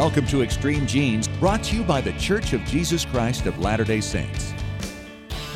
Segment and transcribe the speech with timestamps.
[0.00, 3.84] Welcome to Extreme Genes, brought to you by The Church of Jesus Christ of Latter
[3.84, 4.54] day Saints.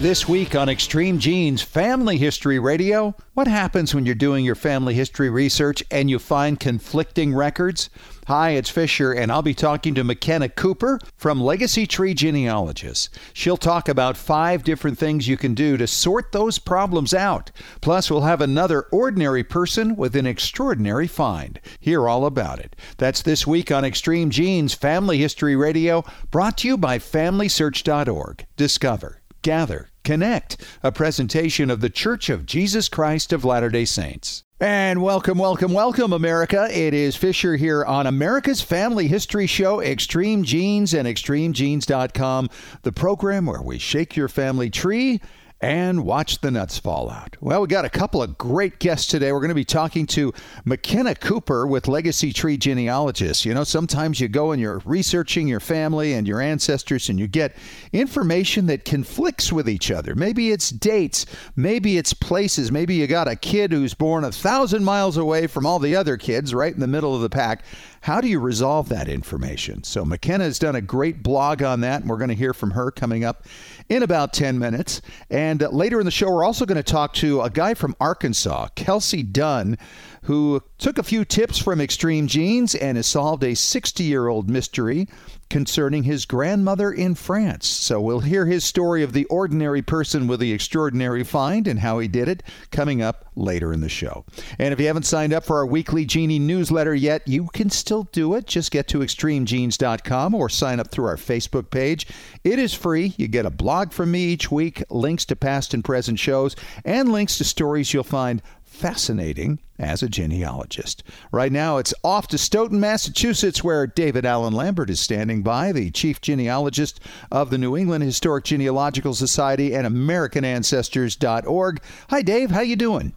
[0.01, 4.92] This week on Extreme Genes Family History Radio, what happens when you're doing your family
[4.92, 7.88] history research and you find conflicting records?
[8.27, 13.11] Hi, it's Fisher, and I'll be talking to McKenna Cooper from Legacy Tree Genealogists.
[13.35, 17.51] She'll talk about five different things you can do to sort those problems out.
[17.83, 21.60] Plus, we'll have another ordinary person with an extraordinary find.
[21.79, 22.74] Hear all about it.
[22.97, 28.46] That's this week on Extreme Genes Family History Radio, brought to you by FamilySearch.org.
[28.56, 34.43] Discover Gather, Connect, a presentation of the Church of Jesus Christ of Latter day Saints.
[34.60, 36.68] And welcome, welcome, welcome, America.
[36.70, 42.48] It is Fisher here on America's Family History Show, Extreme Genes and ExtremeGenes.com,
[42.82, 45.20] the program where we shake your family tree
[45.64, 47.38] and watch the nuts fall out.
[47.41, 49.32] Well, we got a couple of great guests today.
[49.32, 50.34] We're going to be talking to
[50.66, 53.46] McKenna Cooper with Legacy Tree Genealogists.
[53.46, 57.29] You know, sometimes you go and you're researching your family and your ancestors and you
[57.29, 57.57] get
[57.95, 60.15] information that conflicts with each other.
[60.15, 61.24] Maybe it's dates,
[61.57, 65.65] maybe it's places, maybe you got a kid who's born a thousand miles away from
[65.65, 67.65] all the other kids right in the middle of the pack.
[68.05, 69.83] How do you resolve that information?
[69.83, 72.73] So, McKenna has done a great blog on that, and we're going to hear from
[72.73, 73.47] her coming up
[73.89, 75.01] in about 10 minutes.
[75.31, 77.97] And uh, later in the show, we're also going to talk to a guy from
[77.99, 79.79] Arkansas, Kelsey Dunn,
[80.25, 84.51] who took a few tips from Extreme Genes and has solved a 60 year old
[84.51, 85.09] mystery
[85.55, 87.69] concerning his grandmother in France.
[87.69, 92.01] So we'll hear his story of the ordinary person with the extraordinary find and how
[92.01, 94.25] he did it coming up later in the show.
[94.59, 98.09] And if you haven't signed up for our weekly Genie newsletter yet, you can still
[98.11, 98.49] do it.
[98.49, 102.09] Just get to extremegenes.com or sign up through our Facebook page.
[102.43, 103.15] It is free.
[103.17, 107.13] You get a blog from me each week, links to past and present shows, and
[107.13, 108.43] links to stories you'll find
[108.75, 111.03] fascinating as a genealogist.
[111.33, 115.91] Right now, it's off to Stoughton, Massachusetts, where David Allen Lambert is standing by, the
[115.91, 121.83] chief genealogist of the New England Historic Genealogical Society and AmericanAncestors.org.
[122.11, 122.51] Hi, Dave.
[122.51, 123.14] How you doing?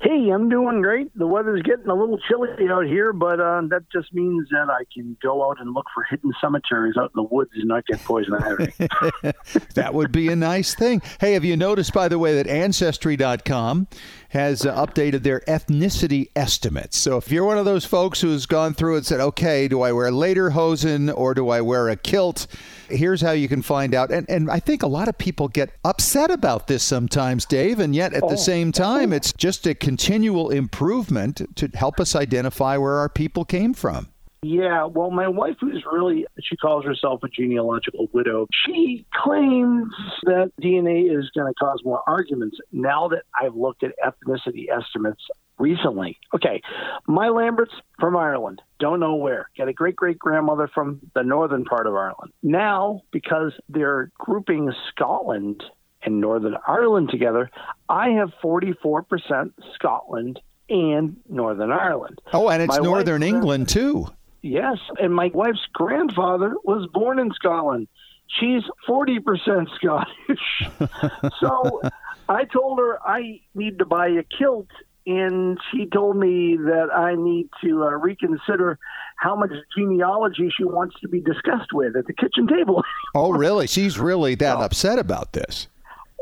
[0.00, 1.10] Hey, I'm doing great.
[1.18, 4.84] The weather's getting a little chilly out here, but uh, that just means that I
[4.94, 7.98] can go out and look for hidden cemeteries out in the woods and not get
[8.04, 8.72] poison ivy.
[9.74, 11.02] that would be a nice thing.
[11.20, 13.88] Hey, have you noticed, by the way, that Ancestry.com
[14.28, 16.98] has uh, updated their ethnicity estimates?
[16.98, 19.92] So if you're one of those folks who's gone through and said, okay, do I
[19.92, 22.46] wear lederhosen or do I wear a kilt?
[22.88, 24.10] Here's how you can find out.
[24.10, 27.94] And, and I think a lot of people get upset about this sometimes, Dave, and
[27.94, 28.28] yet at oh.
[28.28, 33.44] the same time, it's just a continual improvement to help us identify where our people
[33.44, 34.08] came from.
[34.42, 39.92] Yeah, well, my wife, who's really, she calls herself a genealogical widow, she claims
[40.24, 45.22] that DNA is going to cause more arguments now that I've looked at ethnicity estimates
[45.58, 46.18] recently.
[46.32, 46.62] Okay,
[47.06, 49.50] my Lambert's from Ireland, don't know where.
[49.58, 52.32] Got a great great grandmother from the northern part of Ireland.
[52.42, 55.64] Now, because they're grouping Scotland
[56.02, 57.50] and Northern Ireland together,
[57.88, 60.40] I have 44% Scotland
[60.70, 62.20] and Northern Ireland.
[62.32, 64.06] Oh, and it's my Northern England too.
[64.42, 67.88] Yes, and my wife's grandfather was born in Scotland.
[68.28, 70.90] She's 40% Scottish.
[71.40, 71.80] so
[72.28, 74.68] I told her I need to buy a kilt,
[75.06, 78.78] and she told me that I need to uh, reconsider
[79.16, 82.84] how much genealogy she wants to be discussed with at the kitchen table.
[83.14, 83.66] oh, really?
[83.66, 85.66] She's really that upset about this.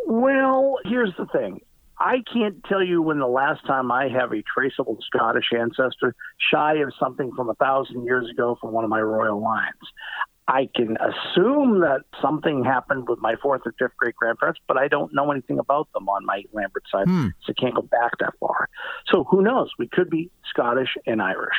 [0.06, 1.60] Well, here's the thing.
[1.98, 6.14] I can't tell you when the last time I have a traceable Scottish ancestor
[6.52, 9.72] shy of something from a thousand years ago from one of my royal lines.
[10.48, 14.86] I can assume that something happened with my fourth or fifth great grandparents, but I
[14.86, 17.28] don't know anything about them on my Lambert side, hmm.
[17.44, 18.68] so I can't go back that far.
[19.10, 19.70] So who knows?
[19.76, 21.56] We could be Scottish and Irish,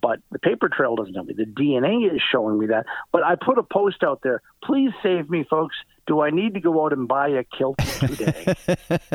[0.00, 1.34] but the paper trail doesn't tell me.
[1.36, 2.86] The DNA is showing me that.
[3.10, 4.40] But I put a post out there.
[4.62, 5.74] Please save me, folks
[6.08, 8.54] do I need to go out and buy a kilt today?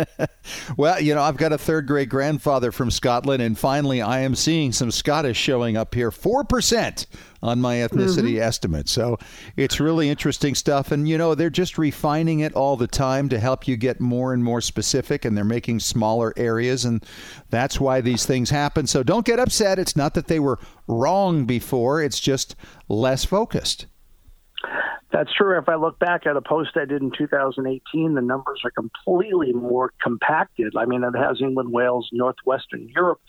[0.78, 4.36] well, you know, I've got a third great grandfather from Scotland, and finally I am
[4.36, 6.12] seeing some Scottish showing up here.
[6.12, 7.06] 4%
[7.42, 8.44] on my ethnicity mm-hmm.
[8.44, 8.88] estimate.
[8.88, 9.18] So
[9.58, 10.92] it's really interesting stuff.
[10.92, 14.32] And, you know, they're just refining it all the time to help you get more
[14.32, 16.86] and more specific, and they're making smaller areas.
[16.86, 17.04] And
[17.50, 18.86] that's why these things happen.
[18.86, 19.80] So don't get upset.
[19.80, 22.56] It's not that they were wrong before, it's just
[22.88, 23.88] less focused.
[25.14, 25.60] That's true.
[25.60, 29.54] If I look back at a post I did in 2018, the numbers are completely
[29.54, 30.74] more compacted.
[30.76, 33.22] I mean, it has England, Wales, Northwestern Europe,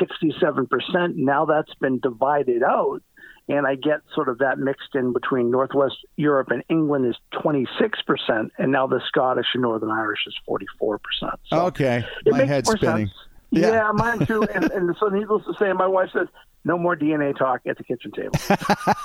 [0.00, 1.14] 67%.
[1.14, 3.02] Now that's been divided out,
[3.48, 8.50] and I get sort of that mixed in between Northwest Europe and England is 26%,
[8.58, 10.98] and now the Scottish and Northern Irish is 44%.
[11.46, 13.12] So okay, my head's spinning.
[13.52, 13.70] Yeah.
[13.70, 13.90] yeah.
[13.94, 14.42] mine too.
[14.42, 16.26] and, and so, needless to say, my wife says,
[16.64, 18.32] no more DNA talk at the kitchen table.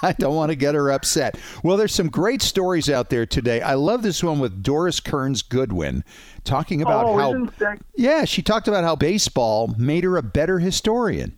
[0.02, 1.38] I don't want to get her upset.
[1.64, 3.62] Well, there's some great stories out there today.
[3.62, 6.04] I love this one with Doris Kearns Goodwin
[6.44, 7.46] talking about oh, how.
[7.60, 7.80] That...
[7.96, 11.38] Yeah, she talked about how baseball made her a better historian.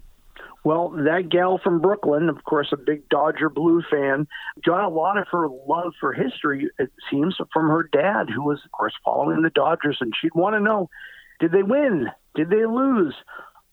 [0.63, 4.27] Well, that gal from Brooklyn, of course, a big Dodger Blue fan,
[4.65, 8.59] got a lot of her love for history, it seems, from her dad, who was,
[8.65, 9.97] of course, following the Dodgers.
[10.01, 10.89] And she'd want to know
[11.39, 12.07] did they win?
[12.33, 13.13] Did they lose?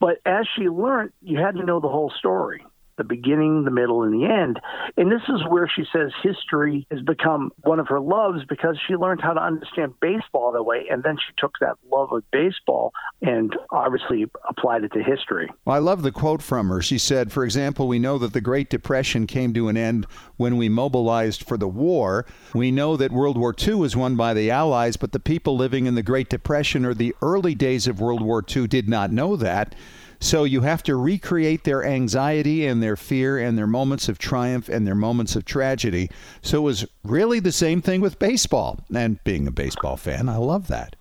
[0.03, 2.67] But as she learned, you had to know the whole story
[2.97, 4.61] the beginning, the middle, and the end.
[4.97, 8.94] And this is where she says history has become one of her loves because she
[8.94, 10.87] learned how to understand baseball that way.
[10.91, 15.49] And then she took that love of baseball and obviously applied it to history.
[15.65, 16.83] Well, I love the quote from her.
[16.83, 20.06] She said, for example, we know that the Great Depression came to an end
[20.37, 22.27] when we mobilized for the war.
[22.55, 25.87] We know that World War II was won by the Allies, but the people living
[25.87, 29.37] in the Great Depression or the early days of World War II did not know
[29.37, 29.75] that.
[30.23, 34.69] So you have to recreate their anxiety and their fear and their moments of triumph
[34.69, 36.11] and their moments of tragedy.
[36.43, 38.79] So it was really the same thing with baseball.
[38.95, 40.95] And being a baseball fan, I love that.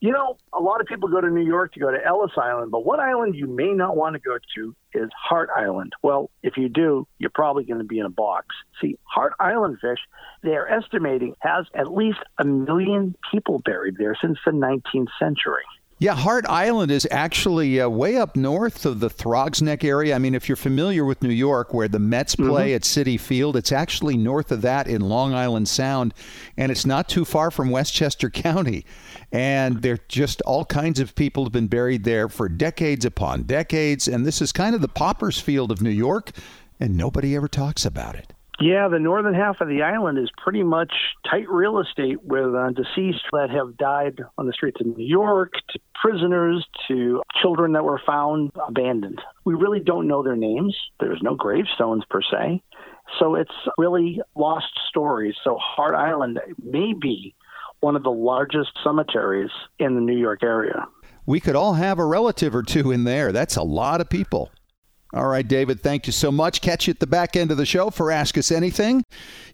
[0.00, 2.70] You know, a lot of people go to New York to go to Ellis Island,
[2.70, 5.94] but what island you may not want to go to is Hart Island.
[6.02, 8.54] Well, if you do, you're probably going to be in a box.
[8.82, 9.98] See, Hart Island fish,
[10.42, 15.64] they're estimating, has at least a million people buried there since the 19th century.
[15.98, 20.14] Yeah, Hart Island is actually uh, way up north of the Throgs Neck area.
[20.14, 22.50] I mean, if you're familiar with New York, where the Mets mm-hmm.
[22.50, 22.76] play mm-hmm.
[22.76, 26.12] at Citi Field, it's actually north of that in Long Island Sound,
[26.54, 28.84] and it's not too far from Westchester County.
[29.32, 34.06] And there just all kinds of people have been buried there for decades upon decades,
[34.06, 36.32] and this is kind of the pauper's field of New York,
[36.78, 38.34] and nobody ever talks about it.
[38.58, 40.92] Yeah, the northern half of the island is pretty much
[41.30, 45.52] tight real estate with uh, deceased that have died on the streets of New York,
[45.70, 49.20] to prisoners, to children that were found abandoned.
[49.44, 50.74] We really don't know their names.
[51.00, 52.62] There's no gravestones per se.
[53.18, 55.34] So it's really lost stories.
[55.44, 57.34] So Hart Island may be
[57.80, 60.86] one of the largest cemeteries in the New York area.
[61.26, 63.32] We could all have a relative or two in there.
[63.32, 64.50] That's a lot of people.
[65.16, 66.60] All right, David, thank you so much.
[66.60, 69.02] Catch you at the back end of the show for Ask Us Anything.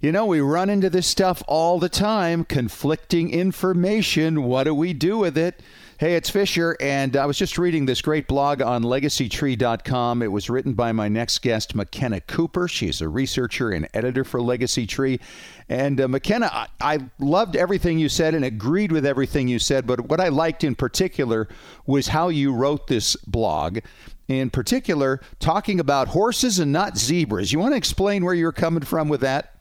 [0.00, 4.42] You know, we run into this stuff all the time conflicting information.
[4.42, 5.62] What do we do with it?
[6.02, 10.22] Hey, it's Fisher, and I was just reading this great blog on legacytree.com.
[10.22, 12.66] It was written by my next guest, McKenna Cooper.
[12.66, 15.20] She's a researcher and editor for Legacy Tree.
[15.68, 19.86] And uh, McKenna, I, I loved everything you said and agreed with everything you said,
[19.86, 21.46] but what I liked in particular
[21.86, 23.78] was how you wrote this blog
[24.26, 27.52] in particular talking about horses and not zebras.
[27.52, 29.51] You want to explain where you're coming from with that?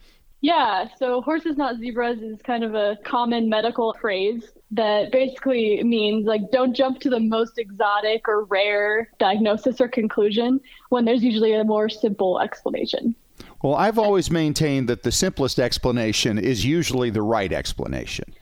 [0.42, 6.26] Yeah, so horses, not zebras is kind of a common medical phrase that basically means
[6.26, 10.60] like don't jump to the most exotic or rare diagnosis or conclusion
[10.90, 13.16] when there's usually a more simple explanation.
[13.62, 18.34] Well, I've always maintained that the simplest explanation is usually the right explanation.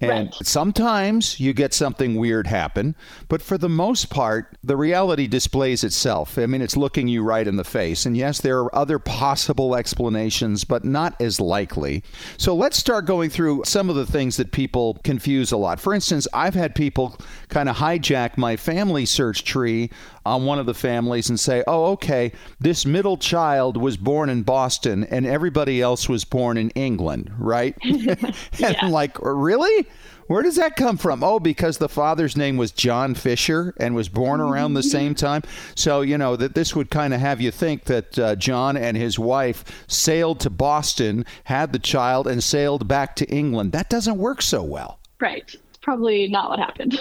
[0.00, 0.34] And right.
[0.46, 2.96] sometimes you get something weird happen,
[3.28, 6.38] but for the most part, the reality displays itself.
[6.38, 8.06] I mean, it's looking you right in the face.
[8.06, 12.02] And yes, there are other possible explanations, but not as likely.
[12.36, 15.80] So let's start going through some of the things that people confuse a lot.
[15.80, 17.16] For instance, I've had people
[17.48, 19.90] kind of hijack my family search tree
[20.26, 24.42] on one of the families and say, oh, okay, this middle child was born in
[24.42, 27.76] Boston and everybody else was born in England, right?
[27.82, 28.74] and yeah.
[28.80, 29.86] I'm like, really?
[30.26, 31.22] Where does that come from?
[31.22, 35.42] Oh, because the father's name was John Fisher and was born around the same time.
[35.74, 38.96] So, you know, that this would kind of have you think that uh, John and
[38.96, 43.72] his wife sailed to Boston, had the child, and sailed back to England.
[43.72, 44.98] That doesn't work so well.
[45.20, 46.98] Right probably not what happened.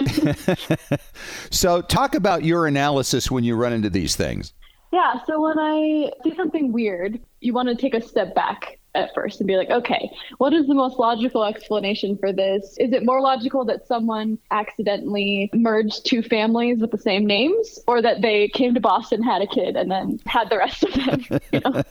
[1.49, 4.53] so, talk about your analysis when you run into these things.
[4.91, 9.13] Yeah, so when I see something weird, you want to take a step back at
[9.13, 12.77] first and be like, okay, what is the most logical explanation for this?
[12.77, 18.01] Is it more logical that someone accidentally merged two families with the same names, or
[18.01, 21.39] that they came to Boston, had a kid, and then had the rest of them?
[21.51, 21.83] You know?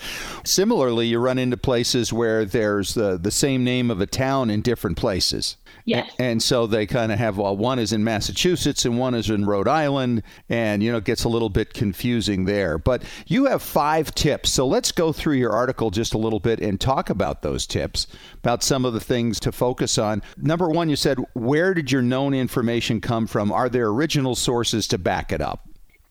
[0.44, 4.62] Similarly, you run into places where there's the, the same name of a town in
[4.62, 5.56] different places.
[5.84, 6.12] Yes.
[6.18, 9.44] And so they kind of have well, one is in Massachusetts and one is in
[9.44, 12.78] Rhode Island, and you know it gets a little bit confusing there.
[12.78, 16.60] But you have five tips, so let's go through your article just a little bit
[16.60, 18.06] and talk about those tips,
[18.38, 20.22] about some of the things to focus on.
[20.36, 23.52] Number one, you said where did your known information come from?
[23.52, 25.68] Are there original sources to back it up?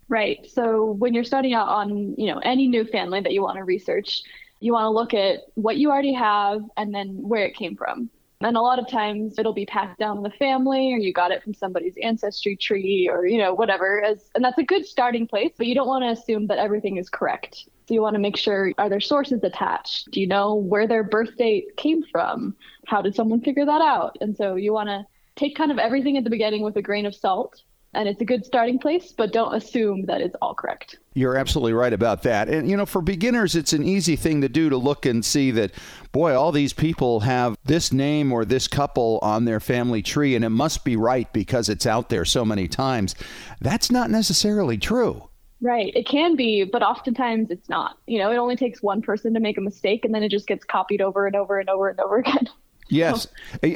[0.07, 0.49] Right.
[0.49, 3.63] So when you're starting out on you know any new family that you want to
[3.63, 4.23] research,
[4.59, 8.09] you want to look at what you already have and then where it came from.
[8.41, 11.31] And a lot of times it'll be passed down in the family or you got
[11.31, 14.01] it from somebody's ancestry tree or, you know, whatever.
[14.01, 16.95] As, and that's a good starting place, but you don't want to assume that everything
[16.95, 17.67] is correct.
[17.87, 20.11] So you want to make sure are there sources attached?
[20.11, 22.55] Do you know where their birth date came from?
[22.85, 24.17] How did someone figure that out?
[24.21, 25.05] And so you want to
[25.35, 27.61] take kind of everything at the beginning with a grain of salt
[27.93, 30.99] and it's a good starting place, but don't assume that it's all correct.
[31.13, 32.47] You're absolutely right about that.
[32.47, 35.51] And, you know, for beginners, it's an easy thing to do to look and see
[35.51, 35.71] that,
[36.11, 40.45] boy, all these people have this name or this couple on their family tree, and
[40.45, 43.15] it must be right because it's out there so many times.
[43.59, 45.29] That's not necessarily true.
[45.61, 45.91] Right.
[45.93, 47.97] It can be, but oftentimes it's not.
[48.07, 50.47] You know, it only takes one person to make a mistake and then it just
[50.47, 52.47] gets copied over and over and over and over again.
[52.89, 53.27] Yes.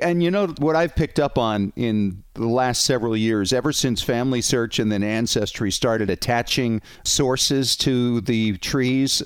[0.01, 4.01] And you know what I've picked up on in the last several years, ever since
[4.01, 9.21] Family Search and then Ancestry started attaching sources to the trees,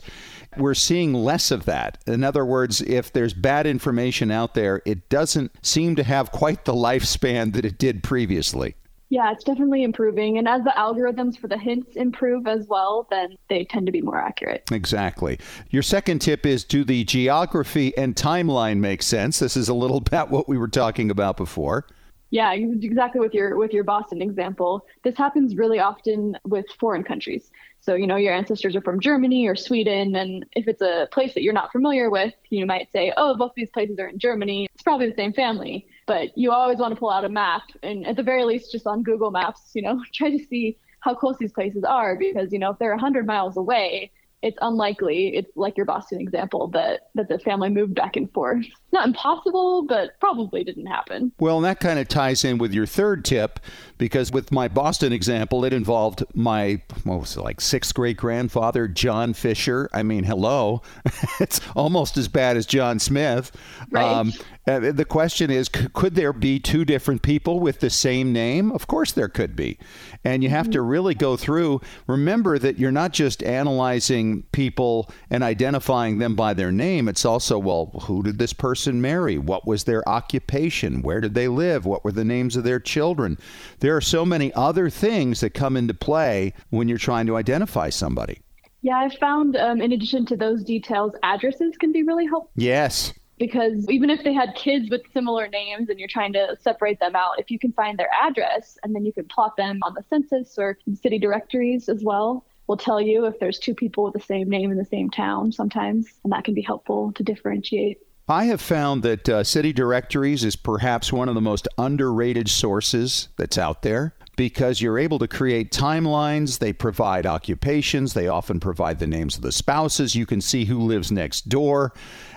[0.57, 1.99] we're seeing less of that.
[2.05, 6.65] In other words, if there's bad information out there, it doesn't seem to have quite
[6.65, 8.75] the lifespan that it did previously.
[9.09, 10.37] Yeah, it's definitely improving.
[10.37, 14.01] And as the algorithms for the hints improve as well, then they tend to be
[14.01, 14.69] more accurate.
[14.71, 15.39] Exactly.
[15.69, 19.39] Your second tip is do the geography and timeline make sense?
[19.39, 21.85] This is a little about what we were talking about before.
[22.29, 24.85] Yeah, exactly with your with your Boston example.
[25.03, 27.51] This happens really often with foreign countries.
[27.87, 31.33] So, you know, your ancestors are from Germany or Sweden and if it's a place
[31.33, 34.67] that you're not familiar with, you might say, "Oh, both these places are in Germany.
[34.73, 38.07] It's probably the same family." but you always want to pull out a map and
[38.07, 41.37] at the very least just on google maps you know try to see how close
[41.37, 45.77] these places are because you know if they're 100 miles away it's unlikely it's like
[45.77, 50.63] your boston example that that the family moved back and forth not impossible but probably
[50.63, 53.59] didn't happen well and that kind of ties in with your third tip
[53.97, 58.87] because with my boston example it involved my what was it, like sixth great grandfather
[58.87, 60.81] john fisher i mean hello
[61.39, 63.51] it's almost as bad as john smith
[63.91, 64.05] right.
[64.05, 64.33] Um,
[64.67, 68.71] the question is could there be two different people with the same name?
[68.73, 69.77] Of course there could be.
[70.25, 70.87] And you have to mm-hmm.
[70.87, 71.79] really go through.
[72.05, 77.07] Remember that you're not just analyzing people and identifying them by their name.
[77.07, 79.37] It's also, well, who did this person marry?
[79.37, 81.01] What was their occupation?
[81.01, 81.85] Where did they live?
[81.85, 83.37] What were the names of their children?
[83.79, 87.89] There are so many other things that come into play when you're trying to identify
[87.89, 88.41] somebody.
[88.81, 92.51] Yeah, I found um, in addition to those details, addresses can be really helpful.
[92.55, 96.99] Yes because even if they had kids with similar names and you're trying to separate
[96.99, 99.93] them out, if you can find their address and then you can plot them on
[99.93, 104.13] the census or city directories as well, will tell you if there's two people with
[104.13, 107.99] the same name in the same town sometimes, and that can be helpful to differentiate.
[108.29, 113.29] I have found that uh, city directories is perhaps one of the most underrated sources
[113.37, 116.59] that's out there because you're able to create timelines.
[116.59, 118.13] They provide occupations.
[118.13, 120.13] They often provide the names of the spouses.
[120.13, 121.93] You can see who lives next door.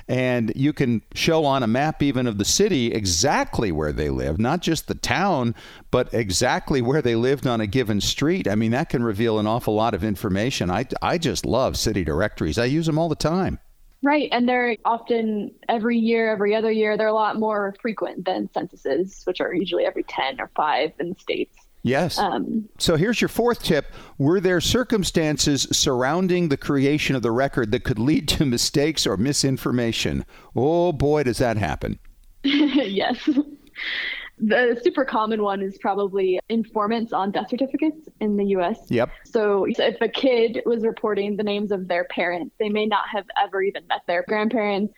[0.06, 4.38] And you can show on a map, even of the city, exactly where they live,
[4.38, 5.56] not just the town,
[5.90, 8.46] but exactly where they lived on a given street.
[8.46, 10.70] I mean, that can reveal an awful lot of information.
[10.70, 13.58] I, I just love city directories, I use them all the time.
[14.02, 14.28] Right.
[14.32, 19.22] And they're often every year, every other year, they're a lot more frequent than censuses,
[19.24, 21.54] which are usually every 10 or 5 in the States.
[21.82, 22.18] Yes.
[22.18, 23.86] Um, so here's your fourth tip.
[24.18, 29.16] Were there circumstances surrounding the creation of the record that could lead to mistakes or
[29.16, 30.24] misinformation?
[30.54, 31.98] Oh boy, does that happen.
[32.42, 33.28] yes.
[34.42, 38.78] The super common one is probably informants on death certificates in the US.
[38.88, 39.10] Yep.
[39.24, 43.26] So if a kid was reporting the names of their parents, they may not have
[43.42, 44.94] ever even met their grandparents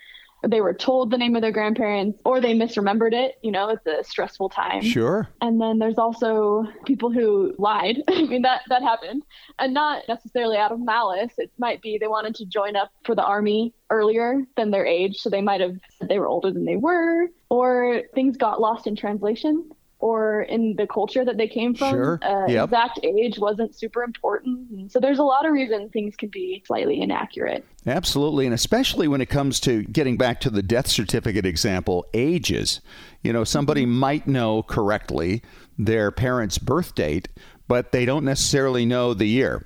[0.49, 3.37] they were told the name of their grandparents or they misremembered it.
[3.43, 4.83] You know, it's a stressful time.
[4.83, 5.29] Sure.
[5.41, 8.03] And then there's also people who lied.
[8.09, 9.23] I mean, that, that happened.
[9.59, 11.33] And not necessarily out of malice.
[11.39, 15.19] It might be they wanted to join up for the army earlier than their age.
[15.19, 18.87] So they might have said they were older than they were, or things got lost
[18.87, 21.91] in translation or in the culture that they came from.
[21.91, 22.19] Sure.
[22.23, 22.65] Uh, yep.
[22.65, 24.91] Exact age wasn't super important.
[24.91, 27.63] So there's a lot of reasons things can be slightly inaccurate.
[27.87, 28.47] Absolutely.
[28.47, 32.81] And especially when it comes to getting back to the death certificate example, ages.
[33.23, 33.99] You know, somebody mm-hmm.
[33.99, 35.43] might know correctly
[35.79, 37.29] their parents' birth date,
[37.69, 39.63] but they don't necessarily know the year.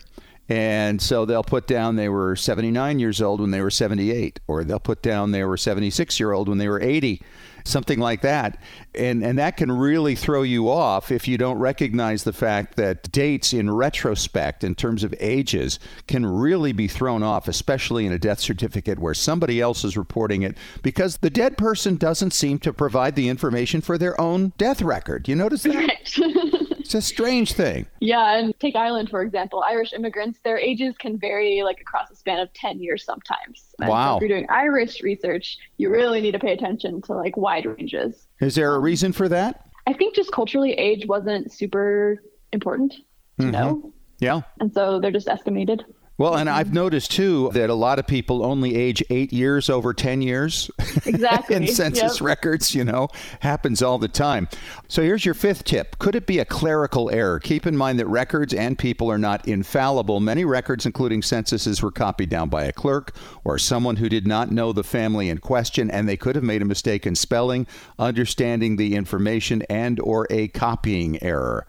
[0.49, 4.65] And so they'll put down they were 79 years old when they were 78, or
[4.65, 7.23] they'll put down they were 76 year old when they were 80
[7.67, 8.59] something like that.
[8.95, 13.11] And, and that can really throw you off if you don't recognize the fact that
[13.13, 18.19] dates in retrospect, in terms of ages, can really be thrown off, especially in a
[18.19, 22.73] death certificate where somebody else is reporting it because the dead person doesn't seem to
[22.73, 25.29] provide the information for their own death record.
[25.29, 25.91] You notice that?
[26.87, 27.87] It's a strange thing.
[27.99, 29.65] Yeah, and take Ireland for example.
[29.67, 33.75] Irish immigrants, their ages can vary like across a span of ten years sometimes.
[33.81, 34.13] And wow.
[34.13, 37.67] So if you're doing Irish research, you really need to pay attention to like wide
[37.67, 38.29] ranges.
[38.41, 39.67] Is there a reason for that?
[39.89, 42.99] I think just culturally, age wasn't super important to
[43.43, 43.51] mm-hmm.
[43.51, 43.93] know.
[44.21, 44.43] Yeah.
[44.61, 45.85] And so they're just estimated.
[46.19, 46.59] Well, and mm-hmm.
[46.59, 50.71] I've noticed too that a lot of people only age eight years over 10 years.
[51.05, 51.55] Exactly.
[51.55, 52.27] in census yep.
[52.27, 53.09] records, you know,
[53.41, 54.49] happens all the time.
[54.89, 55.99] So here's your fifth tip.
[55.99, 57.39] Could it be a clerical error?
[57.39, 60.19] Keep in mind that records and people are not infallible.
[60.19, 64.51] Many records, including censuses, were copied down by a clerk or someone who did not
[64.51, 67.67] know the family in question, and they could have made a mistake in spelling,
[67.99, 71.67] understanding the information, and or a copying error.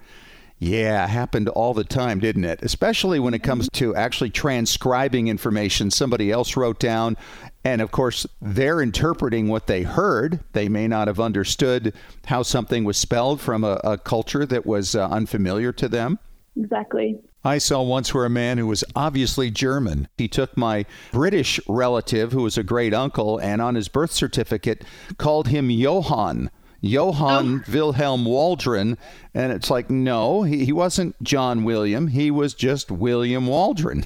[0.59, 2.63] Yeah, happened all the time, didn't it?
[2.63, 7.15] Especially when it comes to actually transcribing information somebody else wrote down.
[7.63, 10.39] And of course, they're interpreting what they heard.
[10.53, 11.93] They may not have understood
[12.25, 16.17] how something was spelled from a, a culture that was uh, unfamiliar to them.
[16.55, 17.19] Exactly.
[17.43, 22.31] I saw once where a man who was obviously German, he took my British relative,
[22.31, 24.83] who was a great uncle, and on his birth certificate
[25.17, 26.49] called him Johann
[26.81, 27.71] Johann oh.
[27.71, 28.97] Wilhelm Waldron.
[29.33, 32.07] And it's like, no, he, he wasn't John William.
[32.07, 34.05] He was just William Waldron.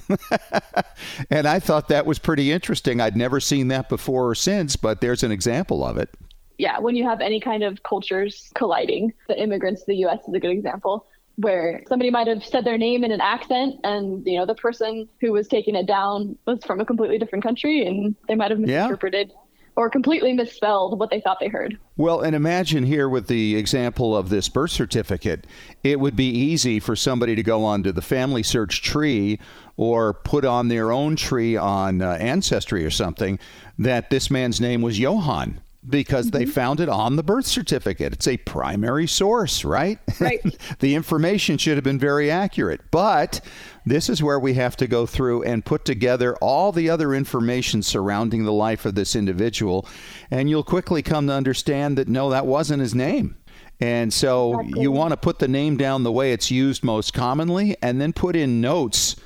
[1.30, 3.00] and I thought that was pretty interesting.
[3.00, 6.10] I'd never seen that before or since, but there's an example of it.
[6.58, 10.20] Yeah, when you have any kind of cultures colliding, the immigrants to the U.S.
[10.28, 14.24] is a good example where somebody might have said their name in an accent and
[14.26, 17.86] you know the person who was taking it down was from a completely different country
[17.86, 19.41] and they might have misinterpreted yeah
[19.76, 21.78] or completely misspelled what they thought they heard.
[21.96, 25.46] Well, and imagine here with the example of this birth certificate,
[25.82, 29.38] it would be easy for somebody to go onto the family search tree
[29.76, 33.38] or put on their own tree on uh, Ancestry or something
[33.78, 36.38] that this man's name was Johann because mm-hmm.
[36.38, 38.12] they found it on the birth certificate.
[38.12, 39.98] It's a primary source, right?
[40.20, 40.40] Right.
[40.78, 42.80] the information should have been very accurate.
[42.90, 43.40] But
[43.84, 47.82] this is where we have to go through and put together all the other information
[47.82, 49.88] surrounding the life of this individual.
[50.30, 53.36] And you'll quickly come to understand that no, that wasn't his name.
[53.80, 54.82] And so exactly.
[54.82, 58.12] you want to put the name down the way it's used most commonly and then
[58.12, 59.16] put in notes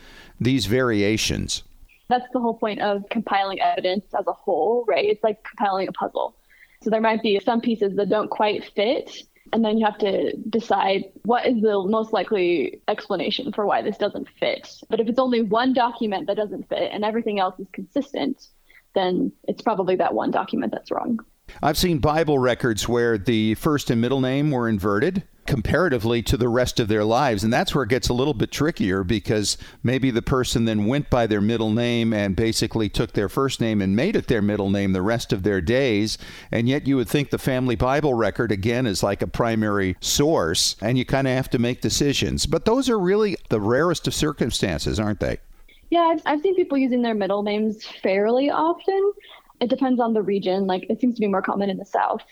[0.40, 1.62] these variations.
[2.08, 5.04] That's the whole point of compiling evidence as a whole, right?
[5.04, 6.34] It's like compiling a puzzle.
[6.82, 9.10] So there might be some pieces that don't quite fit.
[9.52, 13.96] And then you have to decide what is the most likely explanation for why this
[13.96, 14.68] doesn't fit.
[14.90, 18.48] But if it's only one document that doesn't fit and everything else is consistent,
[18.94, 21.20] then it's probably that one document that's wrong.
[21.62, 26.48] I've seen Bible records where the first and middle name were inverted comparatively to the
[26.48, 27.44] rest of their lives.
[27.44, 31.10] And that's where it gets a little bit trickier because maybe the person then went
[31.10, 34.70] by their middle name and basically took their first name and made it their middle
[34.70, 36.18] name the rest of their days.
[36.50, 40.76] And yet you would think the family Bible record, again, is like a primary source,
[40.80, 42.46] and you kind of have to make decisions.
[42.46, 45.38] But those are really the rarest of circumstances, aren't they?
[45.90, 49.12] Yeah, I've, I've seen people using their middle names fairly often
[49.60, 50.66] it depends on the region.
[50.66, 52.22] Like it seems to be more common in the South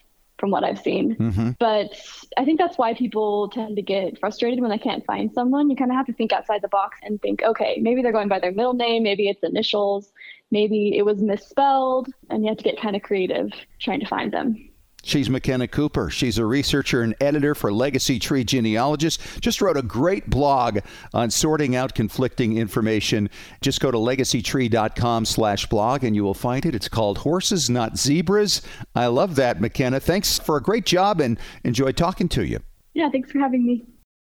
[0.44, 1.16] from what I've seen.
[1.16, 1.50] Mm-hmm.
[1.58, 1.98] But
[2.36, 5.70] I think that's why people tend to get frustrated when they can't find someone.
[5.70, 8.28] You kind of have to think outside the box and think, okay, maybe they're going
[8.28, 10.12] by their middle name, maybe it's initials,
[10.50, 14.34] maybe it was misspelled, and you have to get kind of creative trying to find
[14.34, 14.68] them.
[15.04, 16.10] She's McKenna Cooper.
[16.10, 19.38] She's a researcher and editor for Legacy Tree Genealogists.
[19.40, 20.78] Just wrote a great blog
[21.12, 23.28] on sorting out conflicting information.
[23.60, 26.74] Just go to legacytree.com slash blog and you will find it.
[26.74, 28.62] It's called Horses Not Zebras.
[28.94, 30.00] I love that, McKenna.
[30.00, 32.60] Thanks for a great job and enjoy talking to you.
[32.94, 33.84] Yeah, thanks for having me.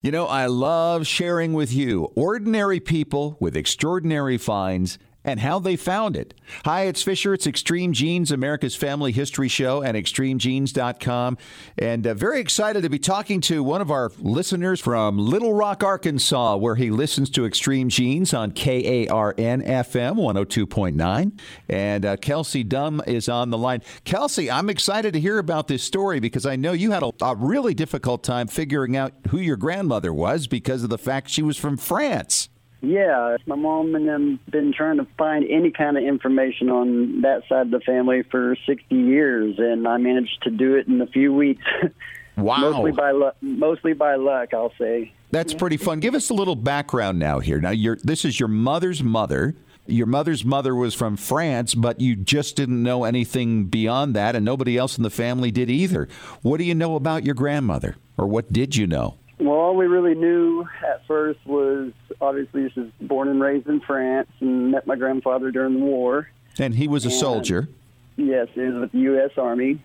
[0.03, 5.77] You know, I love sharing with you ordinary people with extraordinary finds and how they
[5.77, 6.35] found it.
[6.65, 7.35] Hi, it's Fisher.
[7.35, 11.39] It's Extreme Genes, America's Family History Show, and extremegenes.com.
[11.79, 15.83] And uh, very excited to be talking to one of our listeners from Little Rock,
[15.83, 21.41] Arkansas, where he listens to Extreme Genes on KARN FM 102.9.
[21.69, 23.83] And uh, Kelsey Dunn is on the line.
[24.05, 27.35] Kelsey, I'm excited to hear about this story because I know you had a, a
[27.35, 31.57] really difficult time figuring out who your grandmother was because of the fact she was
[31.57, 32.50] from France.
[32.83, 37.21] Yeah, my mom and them have been trying to find any kind of information on
[37.23, 41.01] that side of the family for 60 years, and I managed to do it in
[41.01, 41.65] a few weeks.
[42.37, 42.71] Wow!
[42.71, 43.37] mostly by luck.
[43.43, 45.13] Mostly by luck, I'll say.
[45.31, 46.01] That's pretty fun.
[46.01, 47.39] Give us a little background now.
[47.39, 49.55] Here, now, this is your mother's mother.
[49.87, 54.45] Your mother's mother was from France, but you just didn't know anything beyond that, and
[54.45, 56.09] nobody else in the family did either.
[56.43, 59.19] What do you know about your grandmother, or what did you know?
[59.39, 63.81] Well, all we really knew at first was obviously she was born and raised in
[63.81, 66.29] France and met my grandfather during the war.
[66.59, 67.69] And he was a and, soldier.
[68.17, 69.31] Yes, he was with the U.S.
[69.37, 69.81] Army.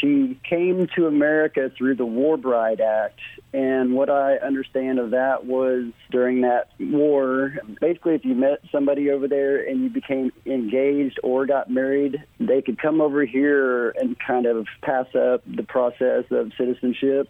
[0.00, 3.20] she came to America through the War Bride Act.
[3.54, 9.10] And what I understand of that was during that war, basically, if you met somebody
[9.10, 14.16] over there and you became engaged or got married, they could come over here and
[14.18, 17.28] kind of pass up the process of citizenship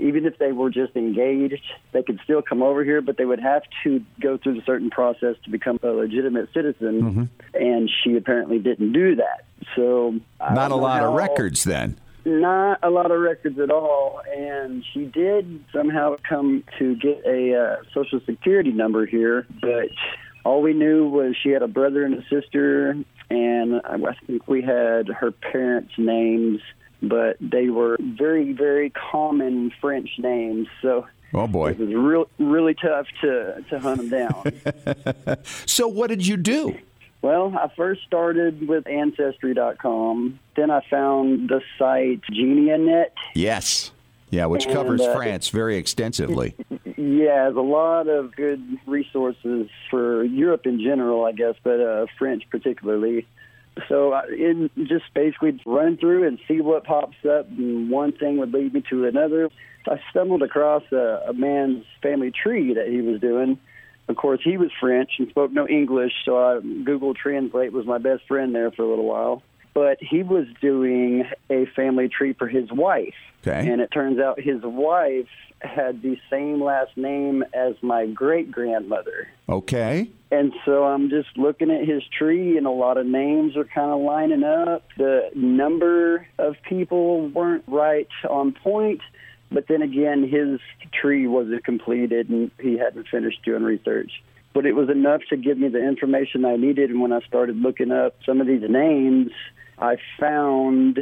[0.00, 3.40] even if they were just engaged, they could still come over here, but they would
[3.40, 7.02] have to go through a certain process to become a legitimate citizen.
[7.02, 7.24] Mm-hmm.
[7.54, 9.44] And she apparently didn't do that.
[9.76, 11.98] So, not a lot of records then.
[12.24, 14.20] Not a lot of records at all.
[14.36, 19.88] And she did somehow come to get a uh, social security number here, but
[20.44, 22.96] all we knew was she had a brother and a sister,
[23.30, 26.60] and I think we had her parents' names
[27.02, 30.68] but they were very, very common French names.
[30.82, 35.38] So Oh boy, it was real, really tough to to hunt them down.
[35.66, 36.78] so what did you do?
[37.20, 40.38] Well, I first started with Ancestry.com.
[40.56, 43.10] Then I found the site Geneanet.
[43.34, 43.90] Yes.
[44.30, 46.54] Yeah, which and, covers uh, France very extensively.
[46.96, 52.06] Yeah, there's a lot of good resources for Europe in general, I guess, but uh,
[52.18, 53.26] French particularly.
[53.88, 58.38] So uh, in just basically run through and see what pops up, and one thing
[58.38, 59.50] would lead me to another.
[59.86, 63.58] I stumbled across a, a man's family tree that he was doing.
[64.08, 67.98] Of course, he was French and spoke no English, so I, Google Translate was my
[67.98, 69.42] best friend there for a little while.
[69.74, 73.14] But he was doing a family tree for his wife.
[73.46, 73.70] Okay.
[73.70, 75.28] And it turns out his wife
[75.60, 79.28] had the same last name as my great grandmother.
[79.48, 80.10] Okay.
[80.30, 83.90] And so I'm just looking at his tree, and a lot of names are kind
[83.90, 84.84] of lining up.
[84.96, 89.00] The number of people weren't right on point,
[89.50, 90.60] but then again, his
[90.92, 94.22] tree wasn't completed and he hadn't finished doing research.
[94.52, 96.90] But it was enough to give me the information I needed.
[96.90, 99.30] And when I started looking up some of these names,
[99.80, 100.98] I found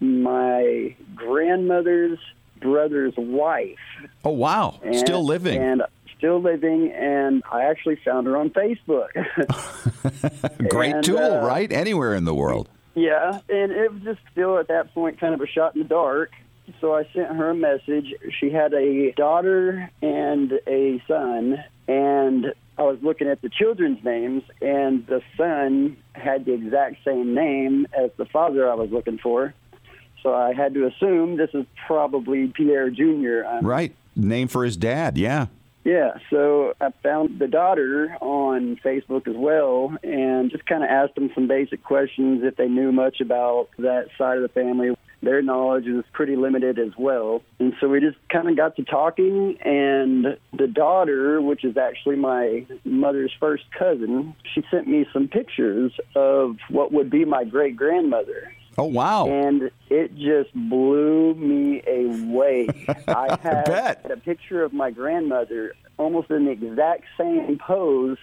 [0.00, 2.18] my grandmother's
[2.60, 3.78] brother's wife.
[4.24, 4.80] Oh wow!
[4.82, 5.60] And, still living.
[5.60, 5.82] And
[6.16, 9.08] still living, and I actually found her on Facebook.
[10.68, 11.70] Great and, tool, uh, right?
[11.72, 12.68] Anywhere in the world.
[12.94, 15.88] Yeah, and it was just still at that point kind of a shot in the
[15.88, 16.32] dark.
[16.80, 18.12] So I sent her a message.
[18.38, 24.44] She had a daughter and a son, and I was looking at the children's names,
[24.62, 29.52] and the son had the exact same name as the father I was looking for.
[30.22, 33.44] So I had to assume this is probably Pierre Jr.
[33.46, 33.94] I'm, um, right.
[34.14, 35.46] Name for his dad, yeah.
[35.84, 41.14] Yeah, so I found the daughter on Facebook as well and just kind of asked
[41.14, 44.94] them some basic questions if they knew much about that side of the family.
[45.22, 47.42] Their knowledge is pretty limited as well.
[47.58, 52.16] And so we just kind of got to talking, and the daughter, which is actually
[52.16, 57.76] my mother's first cousin, she sent me some pictures of what would be my great
[57.76, 58.52] grandmother.
[58.76, 59.26] Oh wow!
[59.28, 62.68] And it just blew me away.
[63.08, 68.18] I had I a picture of my grandmother almost in the exact same pose,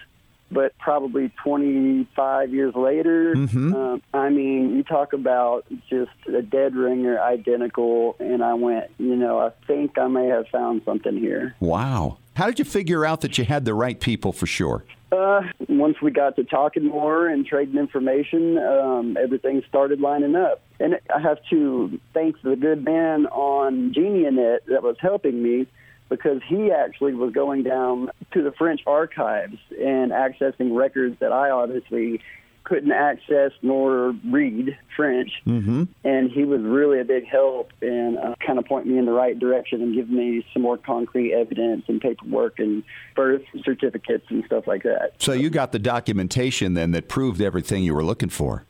[0.50, 3.34] but probably 25 years later.
[3.34, 3.74] Mm-hmm.
[3.74, 9.16] Um, I mean, you talk about just a dead ringer, identical, and I went, you
[9.16, 11.54] know, I think I may have found something here.
[11.60, 12.18] Wow!
[12.34, 14.84] How did you figure out that you had the right people for sure?
[15.12, 20.60] Uh, once we got to talking more and trading information, um, everything started lining up.
[20.80, 25.66] And I have to thank the good man on Geneanet that was helping me
[26.08, 31.50] because he actually was going down to the French archives and accessing records that I
[31.50, 32.20] obviously
[32.66, 35.84] couldn't access nor read French, mm-hmm.
[36.02, 39.12] and he was really a big help and uh, kind of point me in the
[39.12, 42.82] right direction and give me some more concrete evidence and paperwork and
[43.14, 45.12] birth certificates and stuff like that.
[45.18, 48.64] So you got the documentation then that proved everything you were looking for.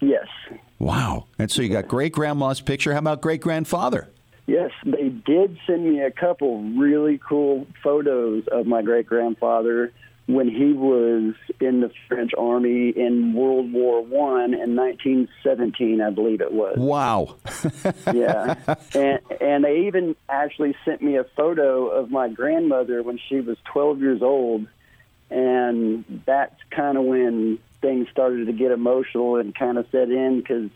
[0.00, 0.26] Yes.
[0.78, 1.26] Wow.
[1.38, 2.92] And so you got great grandma's picture.
[2.92, 4.10] How about great grandfather?
[4.46, 9.92] Yes, they did send me a couple really cool photos of my great grandfather
[10.26, 16.40] when he was in the French army in World War One in 1917, I believe
[16.40, 16.76] it was.
[16.78, 17.36] Wow.
[18.12, 18.54] yeah,
[18.94, 23.56] and and they even actually sent me a photo of my grandmother when she was
[23.72, 24.66] 12 years old,
[25.30, 30.40] and that's kind of when things started to get emotional and kind of set in
[30.40, 30.70] because.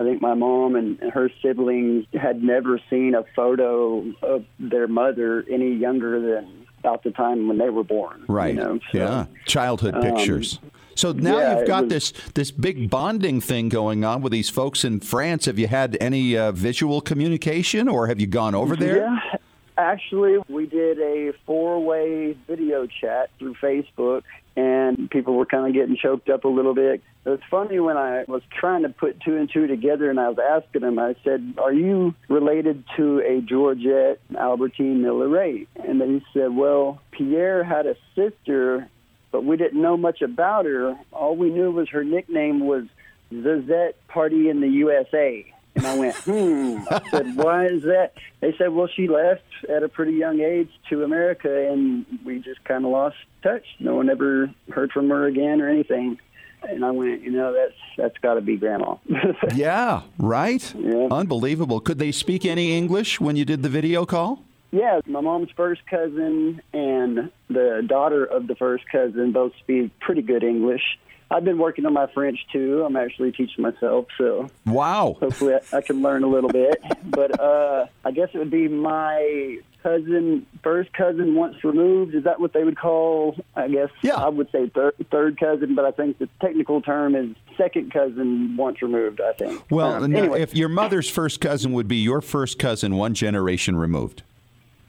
[0.00, 5.44] I think my mom and her siblings had never seen a photo of their mother
[5.50, 8.24] any younger than about the time when they were born.
[8.28, 8.54] Right.
[8.54, 8.78] You know?
[8.92, 9.26] so, yeah.
[9.46, 10.60] Childhood um, pictures.
[10.94, 14.50] So now yeah, you've got was, this this big bonding thing going on with these
[14.50, 15.44] folks in France.
[15.44, 18.96] Have you had any uh, visual communication, or have you gone over there?
[18.96, 19.36] Yeah,
[19.76, 24.24] actually, we did a four way video chat through Facebook,
[24.58, 27.00] and people were kind of getting choked up a little bit.
[27.24, 30.28] It was funny when I was trying to put two and two together, and I
[30.28, 30.98] was asking him.
[30.98, 36.56] I said, "Are you related to a Georgette Albertine Miller Ray?" And then he said,
[36.56, 38.88] "Well, Pierre had a sister,
[39.30, 40.98] but we didn't know much about her.
[41.12, 42.84] All we knew was her nickname was
[43.32, 45.46] Zazette Party in the USA."
[45.78, 46.78] And I went, hmm.
[46.90, 48.12] I said, why is that?
[48.40, 52.64] They said, well, she left at a pretty young age to America, and we just
[52.64, 53.64] kind of lost touch.
[53.78, 56.18] No one ever heard from her again or anything.
[56.64, 58.96] And I went, you know, that's that's got to be grandma.
[59.54, 60.74] yeah, right.
[60.76, 61.06] Yeah.
[61.12, 61.78] Unbelievable.
[61.78, 64.42] Could they speak any English when you did the video call?
[64.72, 70.22] Yeah, my mom's first cousin and the daughter of the first cousin both speak pretty
[70.22, 70.98] good English.
[71.30, 72.82] I've been working on my French too.
[72.84, 75.16] I'm actually teaching myself, so wow.
[75.20, 76.82] Hopefully, I, I can learn a little bit.
[77.04, 82.14] but uh, I guess it would be my cousin, first cousin once removed.
[82.14, 83.36] Is that what they would call?
[83.54, 84.14] I guess yeah.
[84.14, 88.56] I would say third, third cousin, but I think the technical term is second cousin
[88.56, 89.20] once removed.
[89.20, 89.70] I think.
[89.70, 90.40] Well, um, anyway.
[90.40, 94.22] if your mother's first cousin would be your first cousin, one generation removed.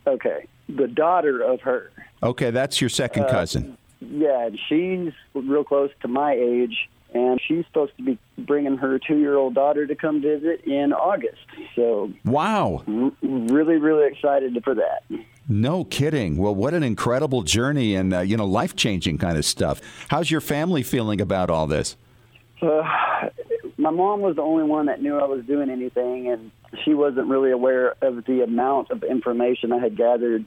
[0.08, 1.92] Okay, the daughter of her.
[2.24, 3.78] Okay, that's your second Uh, cousin.
[4.02, 9.56] Yeah, she's real close to my age, and she's supposed to be bringing her two-year-old
[9.56, 11.46] daughter to come visit in August.
[11.76, 15.04] So, wow, r- really, really excited for that.
[15.48, 16.38] No kidding.
[16.38, 19.82] Well, what an incredible journey and uh, you know life changing kind of stuff.
[20.10, 21.98] How's your family feeling about all this?
[22.62, 22.84] Uh,
[23.78, 26.52] my mom was the only one that knew I was doing anything, and
[26.84, 30.46] she wasn't really aware of the amount of information I had gathered.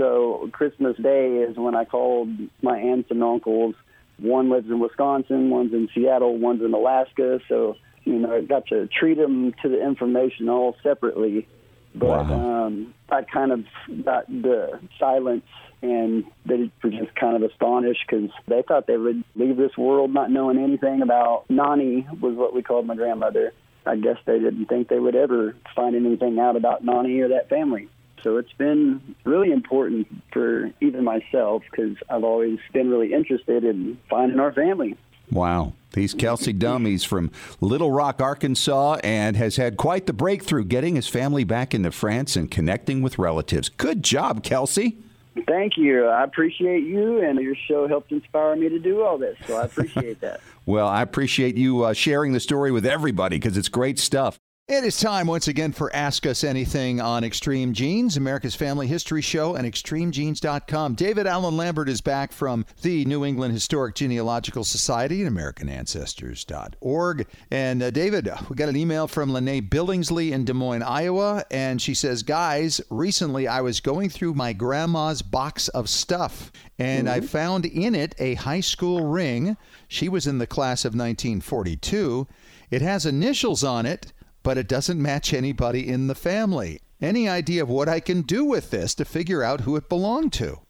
[0.00, 2.30] So Christmas Day is when I called
[2.62, 3.74] my aunts and uncles.
[4.18, 7.40] One lives in Wisconsin, one's in Seattle, one's in Alaska.
[7.50, 11.46] So you know, I got to treat them to the information all separately.
[11.94, 12.66] But Wow.
[12.66, 13.64] um, I kind of
[14.04, 15.44] got the silence,
[15.82, 20.14] and they were just kind of astonished because they thought they would leave this world
[20.14, 23.52] not knowing anything about Nani was what we called my grandmother.
[23.84, 27.50] I guess they didn't think they would ever find anything out about Nani or that
[27.50, 27.88] family.
[28.22, 33.98] So it's been really important for even myself because I've always been really interested in
[34.08, 34.96] finding our family.
[35.30, 35.74] Wow.
[35.94, 37.30] He's Kelsey Dummies from
[37.60, 42.36] Little Rock, Arkansas, and has had quite the breakthrough getting his family back into France
[42.36, 43.68] and connecting with relatives.
[43.68, 44.98] Good job, Kelsey.
[45.46, 46.06] Thank you.
[46.06, 49.36] I appreciate you, and your show helped inspire me to do all this.
[49.46, 50.40] So I appreciate that.
[50.66, 54.38] Well, I appreciate you uh, sharing the story with everybody because it's great stuff.
[54.70, 59.20] It is time once again for Ask Us Anything on Extreme Genes, America's Family History
[59.20, 60.94] Show, and ExtremeGenes.com.
[60.94, 67.26] David Allen Lambert is back from the New England Historic Genealogical Society and AmericanAncestors.org.
[67.50, 71.82] And uh, David, we got an email from Lene Billingsley in Des Moines, Iowa, and
[71.82, 77.22] she says, Guys, recently I was going through my grandma's box of stuff, and I
[77.22, 79.56] found in it a high school ring.
[79.88, 82.28] She was in the class of 1942.
[82.70, 86.80] It has initials on it but it doesn't match anybody in the family.
[87.00, 90.32] Any idea of what I can do with this to figure out who it belonged
[90.34, 90.60] to?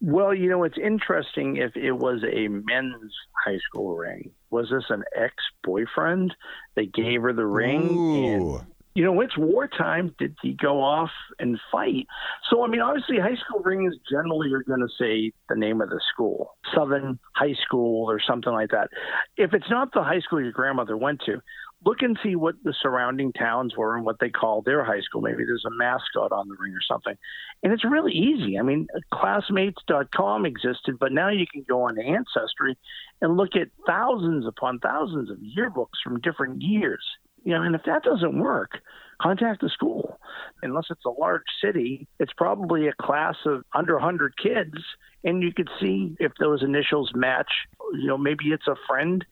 [0.00, 3.12] Well, you know, it's interesting if it was a men's
[3.44, 4.30] high school ring.
[4.50, 6.34] Was this an ex boyfriend?
[6.74, 8.24] They gave her the ring.
[8.24, 8.60] And,
[8.94, 10.14] you know, it's wartime.
[10.18, 12.06] Did he go off and fight?
[12.50, 15.90] So, I mean, obviously, high school rings generally are going to say the name of
[15.90, 18.88] the school, Southern High School or something like that.
[19.36, 21.42] If it's not the high school your grandmother went to,
[21.84, 25.20] look and see what the surrounding towns were and what they call their high school.
[25.20, 27.16] Maybe there's a mascot on the ring or something.
[27.62, 28.58] And it's really easy.
[28.58, 32.76] I mean, classmates.com existed, but now you can go on Ancestry
[33.20, 37.04] and look at thousands upon thousands of yearbooks from different years.
[37.44, 38.80] You know, and if that doesn't work,
[39.20, 40.18] contact the school.
[40.62, 44.76] Unless it's a large city, it's probably a class of under 100 kids,
[45.24, 47.50] and you could see if those initials match.
[47.94, 49.24] You know, maybe it's a friend,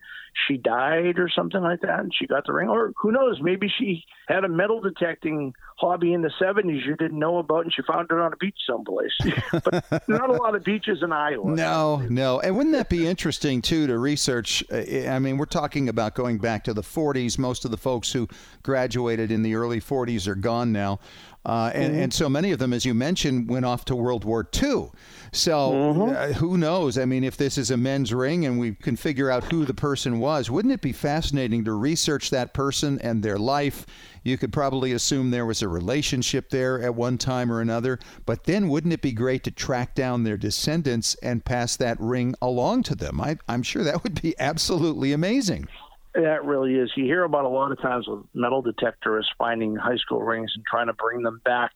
[0.47, 2.69] she died or something like that, and she got the ring.
[2.69, 7.17] Or who knows, maybe she had a metal detecting hobby in the 70s you didn't
[7.17, 9.11] know about, and she found it on a beach someplace.
[9.63, 11.51] but not a lot of beaches in Iowa.
[11.51, 12.39] No, no.
[12.39, 14.63] And wouldn't that be interesting, too, to research?
[14.71, 17.37] I mean, we're talking about going back to the 40s.
[17.37, 18.27] Most of the folks who
[18.63, 20.99] graduated in the early 40s are gone now.
[21.45, 24.47] Uh, and, and so many of them, as you mentioned, went off to World War
[24.61, 24.91] II.
[25.31, 26.97] So uh, who knows?
[26.97, 29.73] I mean, if this is a men's ring and we can figure out who the
[29.73, 33.85] person was, wouldn't it be fascinating to research that person and their life?
[34.23, 38.43] You could probably assume there was a relationship there at one time or another, but
[38.43, 42.83] then wouldn't it be great to track down their descendants and pass that ring along
[42.83, 43.21] to them?
[43.21, 45.67] I, I'm sure that would be absolutely amazing.
[46.15, 46.91] That really is.
[46.95, 50.65] You hear about a lot of times with metal detectors finding high school rings and
[50.69, 51.71] trying to bring them back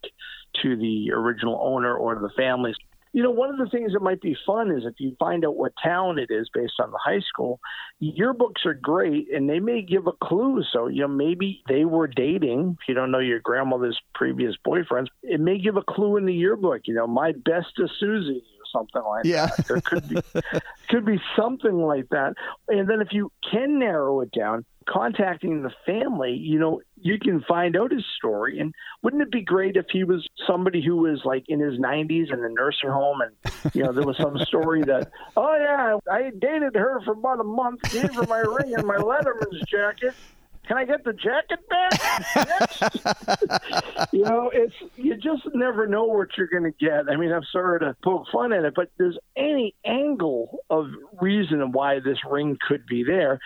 [0.63, 2.75] to the original owner or the families.
[3.13, 5.55] You know, one of the things that might be fun is if you find out
[5.55, 7.59] what town it is based on the high school,
[8.01, 10.63] yearbooks are great and they may give a clue.
[10.71, 12.77] So, you know, maybe they were dating.
[12.81, 16.33] If you don't know your grandmother's previous boyfriends, it may give a clue in the
[16.33, 18.43] yearbook, you know, my best to Susie
[18.73, 19.29] something like that.
[19.29, 19.45] yeah.
[19.45, 19.67] that.
[19.67, 20.17] There could be
[20.89, 22.33] could be something like that.
[22.67, 27.41] And then if you can narrow it down, contacting the family, you know, you can
[27.47, 28.59] find out his story.
[28.59, 32.31] And wouldn't it be great if he was somebody who was like in his 90s
[32.31, 36.31] in a nursing home and, you know, there was some story that, oh, yeah, I
[36.37, 40.13] dated her for about a month, gave her my ring and my Letterman's jacket
[40.67, 41.91] can I get the jacket back?
[44.13, 47.09] you know, it's you just never know what you're going to get.
[47.11, 50.87] I mean, I'm sorry to poke fun at it, but there's any angle of
[51.21, 53.39] reason why this ring could be there.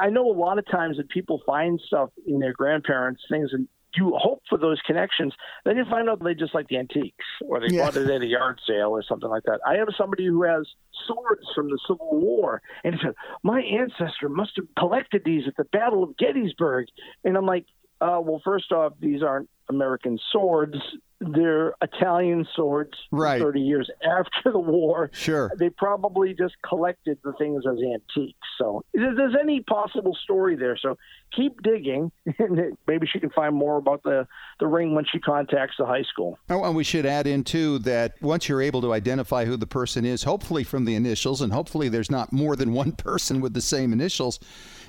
[0.00, 3.68] I know a lot of times that people find stuff in their grandparents' things and
[3.96, 5.34] you hope for those connections.
[5.64, 7.84] Then you find out they just like the antiques or they yeah.
[7.84, 9.60] bought it at a yard sale or something like that.
[9.66, 10.66] I have somebody who has
[11.06, 15.56] swords from the Civil War and he said, My ancestor must have collected these at
[15.56, 16.86] the Battle of Gettysburg.
[17.24, 17.66] And I'm like,
[18.00, 20.76] uh, well, first off, these aren't American swords
[21.32, 23.40] they're Italian swords right.
[23.40, 25.10] 30 years after the war.
[25.12, 25.50] Sure.
[25.58, 28.38] They probably just collected the things as antiques.
[28.58, 30.76] So there's any possible story there.
[30.76, 30.98] So
[31.34, 34.26] keep digging, and maybe she can find more about the,
[34.60, 36.38] the ring when she contacts the high school.
[36.50, 39.66] Oh, and we should add in, too, that once you're able to identify who the
[39.66, 43.54] person is, hopefully from the initials, and hopefully there's not more than one person with
[43.54, 44.40] the same initials,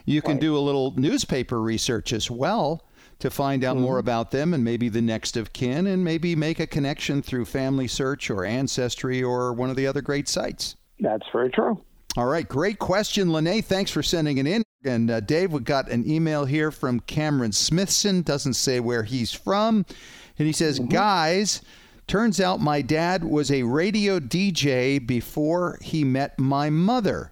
[0.05, 0.41] you can right.
[0.41, 2.83] do a little newspaper research as well
[3.19, 3.85] to find out mm-hmm.
[3.85, 7.45] more about them and maybe the next of kin and maybe make a connection through
[7.45, 10.75] FamilySearch or Ancestry or one of the other great sites.
[10.99, 11.81] That's very true.
[12.17, 13.61] All right, great question, Lene.
[13.61, 14.63] Thanks for sending it in.
[14.85, 18.21] And uh, Dave, we got an email here from Cameron Smithson.
[18.21, 19.85] Doesn't say where he's from,
[20.37, 20.89] and he says, mm-hmm.
[20.89, 21.61] "Guys,
[22.07, 27.31] turns out my dad was a radio DJ before he met my mother.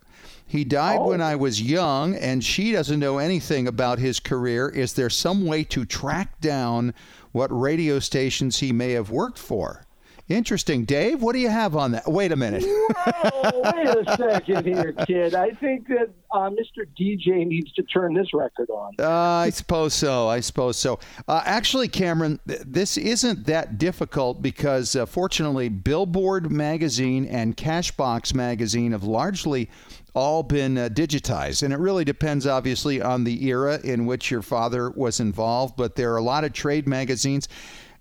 [0.54, 1.08] He died oh.
[1.08, 4.70] when I was young, and she doesn't know anything about his career.
[4.70, 6.94] Is there some way to track down
[7.32, 9.88] what radio stations he may have worked for?
[10.30, 10.86] Interesting.
[10.86, 12.08] Dave, what do you have on that?
[12.08, 12.64] Wait a minute.
[12.64, 15.36] Whoa, wait a second here, kid.
[15.36, 16.86] I think that uh, Mr.
[16.98, 18.94] DJ needs to turn this record on.
[18.98, 20.30] Uh, I suppose so.
[20.30, 21.00] I suppose so.
[21.28, 28.34] Uh, actually, Cameron, th- this isn't that difficult because uh, fortunately, Billboard magazine and Cashbox
[28.34, 29.70] magazine have largely
[30.16, 31.64] all been uh, digitized.
[31.64, 35.76] And it really depends, obviously, on the era in which your father was involved.
[35.76, 37.48] But there are a lot of trade magazines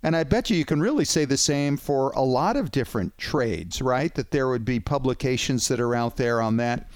[0.03, 3.17] and I bet you you can really say the same for a lot of different
[3.17, 4.13] trades, right?
[4.13, 6.89] That there would be publications that are out there on that.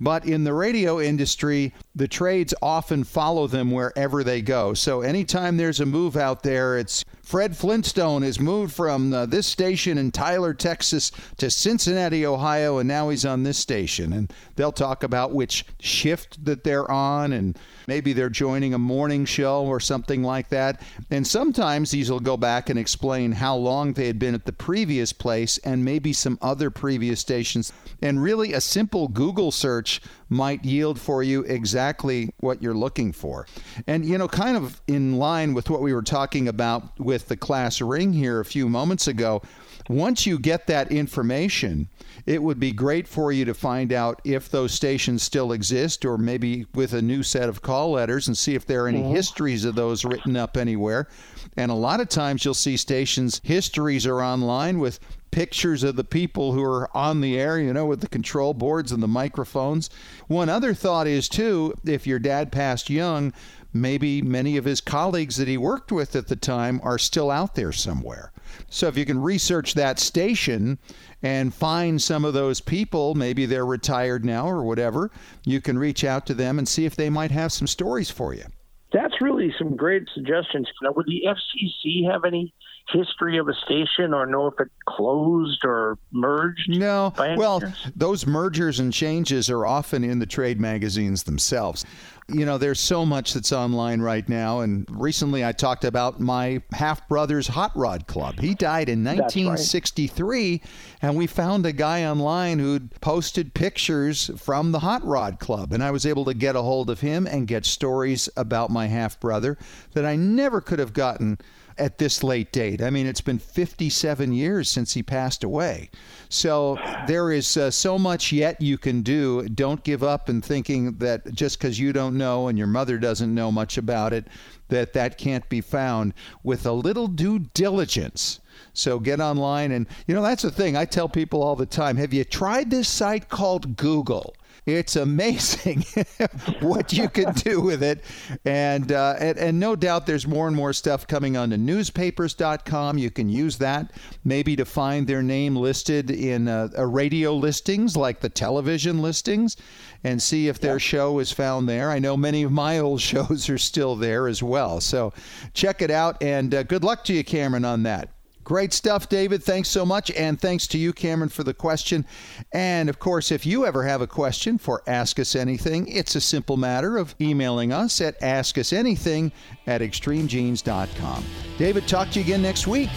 [0.00, 4.74] But in the radio industry, the trades often follow them wherever they go.
[4.74, 9.46] So anytime there's a move out there, it's Fred Flintstone has moved from uh, this
[9.46, 14.12] station in Tyler, Texas to Cincinnati, Ohio, and now he's on this station.
[14.12, 19.24] And they'll talk about which shift that they're on and Maybe they're joining a morning
[19.24, 20.82] show or something like that.
[21.10, 24.52] And sometimes these will go back and explain how long they had been at the
[24.52, 27.72] previous place and maybe some other previous stations.
[28.00, 33.46] And really, a simple Google search might yield for you exactly what you're looking for.
[33.86, 37.36] And, you know, kind of in line with what we were talking about with the
[37.36, 39.42] class ring here a few moments ago,
[39.88, 41.88] once you get that information,
[42.26, 46.16] it would be great for you to find out if those stations still exist or
[46.16, 49.14] maybe with a new set of call letters and see if there are any mm-hmm.
[49.14, 51.08] histories of those written up anywhere.
[51.56, 55.00] And a lot of times you'll see stations' histories are online with
[55.32, 58.92] pictures of the people who are on the air, you know, with the control boards
[58.92, 59.90] and the microphones.
[60.28, 63.32] One other thought is, too, if your dad passed young,
[63.72, 67.54] maybe many of his colleagues that he worked with at the time are still out
[67.54, 68.32] there somewhere.
[68.68, 70.78] So if you can research that station
[71.22, 75.10] and find some of those people, maybe they're retired now or whatever,
[75.44, 78.34] you can reach out to them and see if they might have some stories for
[78.34, 78.44] you.
[78.92, 80.68] That's really some great suggestions.
[80.82, 82.54] Now, would the FCC have any
[82.88, 86.68] history of a station or know if it closed or merged?
[86.68, 87.12] No.
[87.16, 87.62] Well,
[87.94, 91.84] those mergers and changes are often in the trade magazines themselves
[92.28, 94.60] you know, there's so much that's online right now.
[94.60, 98.40] And recently I talked about my half brother's hot rod club.
[98.40, 100.60] He died in 1963, right.
[101.02, 105.72] and we found a guy online who'd posted pictures from the hot rod club.
[105.72, 108.86] And I was able to get a hold of him and get stories about my
[108.86, 109.58] half brother
[109.92, 111.38] that I never could have gotten
[111.78, 112.82] at this late date.
[112.82, 115.90] I mean, it's been 57 years since he passed away.
[116.28, 119.48] So there is uh, so much yet you can do.
[119.48, 123.34] Don't give up in thinking that just because you don't know and your mother doesn't
[123.34, 124.26] know much about it,
[124.68, 126.14] that that can't be found.
[126.42, 128.40] With a little due diligence,
[128.74, 129.72] So get online.
[129.72, 131.96] And, you know, that's the thing I tell people all the time.
[131.96, 134.34] Have you tried this site called Google?
[134.64, 135.84] It's amazing
[136.60, 138.04] what you can do with it,
[138.44, 142.96] and, uh, and and no doubt there's more and more stuff coming on to newspapers.com.
[142.96, 143.92] You can use that
[144.24, 149.56] maybe to find their name listed in uh, radio listings like the television listings,
[150.04, 151.90] and see if their show is found there.
[151.90, 154.80] I know many of my old shows are still there as well.
[154.80, 155.12] So
[155.54, 158.10] check it out, and uh, good luck to you, Cameron, on that.
[158.52, 159.42] Great stuff, David.
[159.42, 160.10] Thanks so much.
[160.10, 162.04] And thanks to you, Cameron, for the question.
[162.52, 166.20] And of course, if you ever have a question for Ask Us Anything, it's a
[166.20, 169.32] simple matter of emailing us at askusanything
[169.66, 171.24] at extremegenes.com.
[171.56, 172.90] David, talk to you again next week.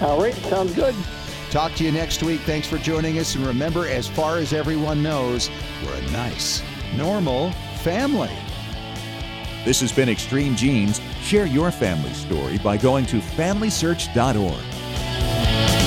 [0.00, 0.94] All right, sounds good.
[1.50, 2.40] Talk to you next week.
[2.40, 3.34] Thanks for joining us.
[3.34, 5.50] And remember, as far as everyone knows,
[5.84, 6.62] we're a nice,
[6.96, 7.52] normal
[7.82, 8.30] family.
[9.64, 11.00] This has been Extreme Genes.
[11.20, 15.79] Share your family story by going to FamilySearch.org.